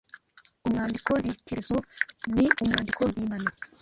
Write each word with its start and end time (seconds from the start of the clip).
Umwandiko 0.65 1.11
ntekerezo 1.23 1.75
ni 2.33 2.45
umwandiko 2.61 3.01
mpimbano 3.11 3.49